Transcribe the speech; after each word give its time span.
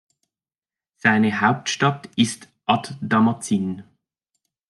Seine 0.97 1.41
Hauptstadt 1.41 2.09
ist 2.15 2.49
ad-Damazin. 2.65 3.83